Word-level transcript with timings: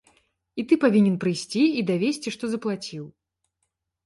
І 0.61 0.63
ты 0.71 0.77
павінен 0.83 1.19
прыйсці 1.23 1.61
і 1.83 1.83
давесці, 1.91 2.35
што 2.37 2.43
заплаціў. 2.55 3.05